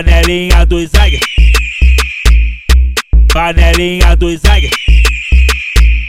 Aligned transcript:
Panelinha 0.00 0.64
do 0.64 0.86
Zag. 0.86 1.20
Panelinha 3.30 4.16
do 4.16 4.34
Zag. 4.38 4.70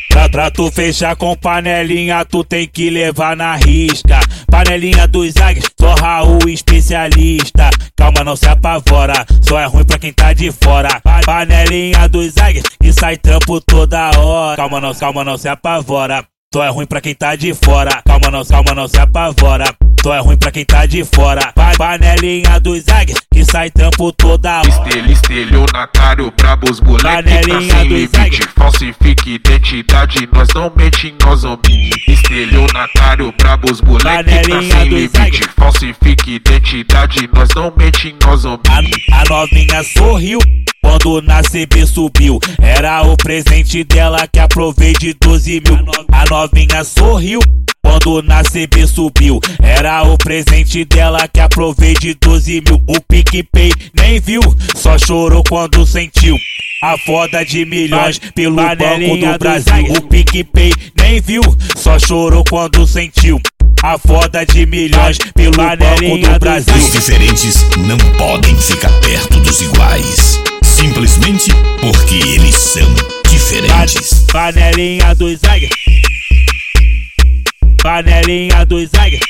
Pra, 0.08 0.30
pra 0.30 0.50
tu 0.50 0.72
fechar 0.72 1.14
com 1.18 1.36
panelinha, 1.36 2.24
tu 2.24 2.42
tem 2.42 2.70
que 2.70 2.90
levar 2.90 3.36
na 3.36 3.58
risca. 3.58 4.22
Panelinha 4.50 5.10
dos 5.10 5.36
águias, 5.36 5.66
sou 5.78 5.94
Raul 5.96 6.48
especialista. 6.48 7.70
Calma, 7.98 8.24
não 8.24 8.38
se 8.38 8.48
apavora, 8.48 9.26
só 9.42 9.60
é 9.60 9.66
ruim 9.66 9.84
pra 9.84 10.00
quem 10.00 10.14
tá 10.14 10.32
de 10.32 10.54
fora. 10.54 11.02
Panelinha 11.26 12.08
dos 12.08 12.38
águias, 12.38 12.64
e 12.82 12.94
sai 12.94 13.18
trampo 13.18 13.60
toda 13.60 14.18
hora. 14.18 14.56
Calma, 14.56 14.80
não, 14.80 14.96
calma, 14.96 15.26
não 15.26 15.38
se 15.38 15.50
apavora. 15.50 16.26
Só 16.54 16.64
é 16.64 16.70
ruim 16.70 16.86
pra 16.86 17.02
quem 17.02 17.14
tá 17.14 17.36
de 17.36 17.54
fora. 17.54 18.02
Calma, 18.06 18.32
não, 18.32 18.46
calma, 18.46 18.74
não 18.74 18.88
se 18.88 18.98
apavora. 18.98 19.66
Só 20.04 20.16
é 20.16 20.20
ruim 20.20 20.38
pra 20.38 20.52
quem 20.52 20.66
tá 20.66 20.86
de 20.86 21.04
fora. 21.06 21.52
Pa 21.54 21.72
panelinha 21.78 22.60
dos 22.60 22.88
águias, 22.88 23.20
que 23.32 23.46
sai 23.46 23.70
trampo 23.70 24.12
toda 24.12 24.60
hora. 24.60 24.68
Estelho, 24.70 25.12
estelionatário, 25.12 26.34
brabos, 26.36 26.82
moleque 26.82 27.06
tá 27.06 27.14
Panelinha 27.24 27.62
sem 27.62 27.90
dos 27.90 27.98
limite. 27.98 28.20
águias. 28.20 28.50
Falsifica 28.58 29.30
identidade, 29.30 30.30
nós 30.34 30.48
não 30.56 30.72
mente, 30.76 31.14
nós 31.24 31.44
omite. 31.44 32.12
Estelionatário, 32.12 33.34
brabos, 33.38 33.82
moleque 33.82 34.06
tá 34.08 34.42
Panelinha 34.42 34.62
sem 34.80 34.90
limite. 34.90 35.22
águias. 35.22 35.50
Falsifica 35.56 36.30
identidade, 36.30 37.30
nós 37.34 37.50
não 37.56 37.74
mente, 37.78 38.16
nós 38.26 38.46
omite. 38.46 39.06
A, 39.12 39.22
a 39.22 39.24
novinha 39.30 39.84
sorriu 39.84 40.40
quando 40.82 41.22
na 41.22 41.42
CB 41.44 41.86
subiu. 41.86 42.40
Era 42.60 43.04
o 43.04 43.16
presente 43.16 43.84
dela 43.84 44.28
que 44.28 44.40
aprovei 44.40 44.94
de 44.94 45.14
12 45.22 45.62
mil. 45.68 45.86
A 46.12 46.26
novinha 46.30 46.84
sorriu. 46.84 47.40
Quando 47.84 48.22
na 48.24 48.44
CB 48.44 48.88
subiu, 48.88 49.40
era 49.62 50.04
o 50.04 50.18
presente 50.18 50.86
dela 50.86 51.28
que 51.28 51.40
aprovei 51.40 51.94
de 51.94 52.14
12 52.14 52.62
mil. 52.62 52.82
O 52.88 53.02
PicPay 53.02 53.72
nem 53.94 54.20
viu, 54.20 54.42
só 54.76 54.98
chorou 54.98 55.44
quando 55.48 55.86
sentiu. 55.86 56.38
A 56.84 56.98
foda 56.98 57.46
de 57.46 57.66
milhões 57.66 58.20
pelo 58.34 58.56
Banco 58.56 59.18
do 59.18 59.38
Brasil. 59.38 59.94
O 59.98 60.02
PicPay 60.02 60.74
nem 60.98 61.22
viu, 61.22 61.42
só 61.76 62.00
chorou 62.00 62.44
quando 62.50 62.88
sentiu. 62.88 63.40
A 63.84 63.98
foda 63.98 64.46
de 64.46 64.66
milhões 64.66 65.18
pelo 65.36 65.52
Banco 65.52 66.18
do 66.18 66.40
Brasil. 66.40 66.76
Os 66.76 66.92
diferentes 66.92 67.66
não 67.78 67.98
podem 68.18 68.56
ficar 68.56 68.92
perto 69.02 69.40
dos 69.42 69.62
iguais. 69.62 70.40
Simplesmente 70.64 71.52
porque 71.82 72.16
eles 72.16 72.56
são 72.56 72.88
diferentes. 73.30 74.26
Panelinha 74.32 75.14
dos 75.14 75.44
águias. 75.44 76.01
Panelinha 77.84 78.66
dos 78.66 78.90
águias. 78.98 79.22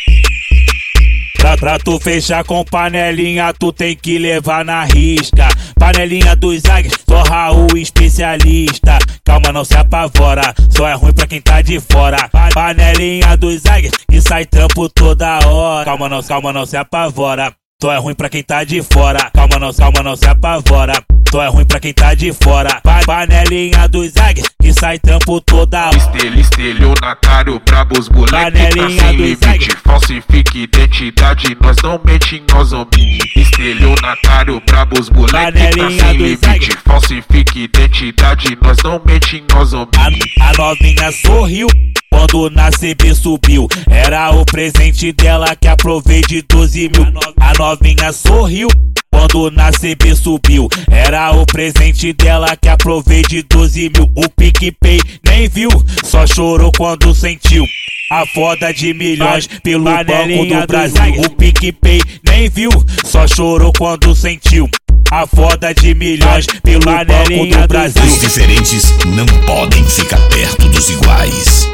Pra, 1.38 1.58
pra 1.58 1.80
tu 1.80 2.00
fechar 2.00 2.44
com 2.44 2.64
panelinha, 2.64 3.52
tu 3.54 3.72
tem 3.72 3.96
que 3.96 4.18
levar 4.20 4.64
na 4.64 4.84
risca. 4.84 5.48
Panelinha 5.80 6.36
dos 6.36 6.64
águias, 6.66 6.94
sou 7.08 7.24
Raul 7.24 7.68
especialista. 7.76 9.00
Calma, 9.26 9.52
não 9.52 9.64
se 9.66 9.76
apavora, 9.76 10.54
só 10.70 10.88
é 10.88 10.94
ruim 10.94 11.14
pra 11.14 11.26
quem 11.28 11.42
tá 11.42 11.62
de 11.62 11.80
fora. 11.80 12.30
Pa- 12.30 12.50
Panelinha 12.54 13.36
dos 13.38 13.66
águias, 13.66 13.94
e 14.12 14.22
sai 14.22 14.46
trampo 14.46 14.88
toda 14.90 15.40
hora. 15.48 15.86
Calma, 15.86 16.10
não, 16.10 16.22
calma, 16.22 16.54
não 16.54 16.66
se 16.66 16.78
apavora. 16.78 17.54
Só 17.82 17.92
é 17.92 17.98
ruim 17.98 18.14
pra 18.14 18.30
quem 18.30 18.44
tá 18.44 18.64
de 18.64 18.84
fora. 18.84 19.32
Calma, 19.34 19.58
não, 19.58 19.74
calma, 19.74 20.04
não 20.04 20.16
se 20.16 20.26
apavora. 20.28 20.94
Só 21.32 21.42
é 21.44 21.48
ruim 21.48 21.66
pra 21.66 21.80
quem 21.80 21.94
tá 21.94 22.14
de 22.14 22.34
fora. 22.34 22.82
Pa- 22.82 23.00
Panelinha 23.06 23.88
dos 23.88 24.16
águias, 24.18 24.48
que 24.62 24.74
sai 24.74 25.00
trampo 25.00 25.40
toda 25.42 25.88
hora. 25.88 25.98
Estelho, 25.98 26.40
estelionatário, 26.40 27.60
brabos, 27.66 28.10
moleque 28.10 28.32
tá 28.34 28.44
Panelinha 28.52 28.90
sem 29.00 29.18
dos 29.18 29.26
limite. 29.26 29.46
águias. 29.48 29.76
Falsifica 29.84 30.58
identidade, 30.58 31.58
nós 31.62 31.78
não 31.84 32.02
mente, 32.06 32.44
nós 32.54 32.74
omite. 32.74 33.40
Estelionatário, 33.40 34.62
brabos, 34.66 35.10
moleque 35.10 35.34
tá 35.36 35.52
Panelinha 35.52 35.90
sem 35.90 36.18
dos 36.18 36.28
limite. 36.28 36.46
águias. 36.50 36.76
Falsifica 36.86 37.60
identidade, 37.60 38.58
nós 38.62 38.78
não 38.84 39.02
mente, 39.06 39.44
nós 39.54 39.74
omite. 39.74 40.34
A, 40.42 40.50
a 40.50 40.54
novinha 40.58 41.12
sorriu 41.12 41.68
quando 42.12 42.50
na 42.50 42.70
CB 42.70 43.16
subiu. 43.16 43.68
Era 43.90 44.32
o 44.32 44.46
presente 44.46 45.12
dela 45.14 45.56
que 45.56 45.68
aprovei 45.68 46.22
de 46.22 46.42
12 46.42 46.90
mil. 46.90 47.14
A 47.40 47.54
novinha 47.58 48.12
sorriu 48.12 48.68
quando 49.12 49.52
na 49.52 49.72
CB 49.72 50.16
subiu. 50.16 50.68
Era 50.90 51.32
o 51.32 51.46
presente 51.46 52.14
dela 52.14 52.56
que 52.56 52.70
aprovei 52.70 53.22
de 53.24 53.44
12 53.44 53.92
mil. 53.96 54.12
O 54.16 54.30
PicPay 54.30 55.00
nem 55.28 55.48
viu, 55.48 55.70
só 56.04 56.26
chorou 56.26 56.72
quando 56.76 57.14
sentiu. 57.14 57.66
A 58.12 58.26
foda 58.26 58.74
de 58.74 58.94
milhões 58.94 59.48
pelo 59.64 59.86
Banco 59.86 60.46
do 60.46 60.68
Brasil. 60.68 61.22
O 61.22 61.30
PicPay 61.30 62.02
nem 62.28 62.50
viu, 62.50 62.70
só 63.06 63.28
chorou 63.28 63.72
quando 63.78 64.16
sentiu. 64.16 64.70
A 65.12 65.28
foda 65.28 65.74
de 65.74 65.94
milhões 65.94 66.46
pelo 66.64 66.86
Banco 66.86 67.46
do 67.46 67.68
Brasil. 67.68 68.04
Os 68.04 68.22
diferentes 68.22 68.96
não 69.06 69.26
podem 69.46 69.84
ficar 69.86 70.20
perto 70.30 70.68
dos 70.70 70.90
iguais. 70.90 71.70